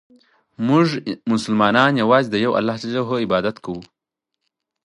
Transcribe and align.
مونږ 0.67 0.87
مسلمانان 1.33 1.91
یوازې 2.03 2.27
د 2.31 2.35
یو 2.45 2.51
الله 2.59 2.75
ج 2.81 2.85
عبادت 3.25 3.55
کوو. 3.65 3.81